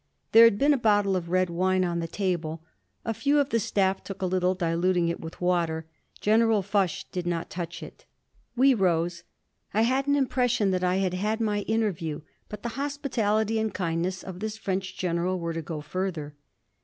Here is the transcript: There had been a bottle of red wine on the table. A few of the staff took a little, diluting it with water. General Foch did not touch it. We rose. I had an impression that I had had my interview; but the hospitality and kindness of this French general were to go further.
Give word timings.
There 0.31 0.45
had 0.45 0.57
been 0.57 0.73
a 0.73 0.79
bottle 0.79 1.15
of 1.15 1.29
red 1.29 1.51
wine 1.51 1.85
on 1.85 1.99
the 1.99 2.07
table. 2.07 2.63
A 3.05 3.13
few 3.13 3.37
of 3.39 3.49
the 3.51 3.59
staff 3.59 4.03
took 4.03 4.19
a 4.23 4.25
little, 4.25 4.55
diluting 4.55 5.09
it 5.09 5.19
with 5.19 5.39
water. 5.39 5.85
General 6.19 6.63
Foch 6.63 7.05
did 7.11 7.27
not 7.27 7.51
touch 7.51 7.83
it. 7.83 8.05
We 8.55 8.73
rose. 8.73 9.21
I 9.75 9.83
had 9.83 10.07
an 10.07 10.15
impression 10.15 10.71
that 10.71 10.83
I 10.83 10.95
had 10.95 11.13
had 11.13 11.39
my 11.39 11.59
interview; 11.67 12.21
but 12.49 12.63
the 12.63 12.69
hospitality 12.79 13.59
and 13.59 13.71
kindness 13.71 14.23
of 14.23 14.39
this 14.39 14.57
French 14.57 14.97
general 14.97 15.37
were 15.39 15.53
to 15.53 15.61
go 15.61 15.81
further. 15.81 16.33